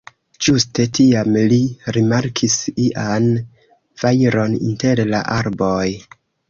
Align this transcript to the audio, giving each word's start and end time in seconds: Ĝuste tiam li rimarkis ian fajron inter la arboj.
Ĝuste 0.45 0.85
tiam 0.97 1.35
li 1.51 1.59
rimarkis 1.97 2.57
ian 2.89 3.31
fajron 4.05 4.61
inter 4.75 5.09
la 5.15 5.27
arboj. 5.41 5.83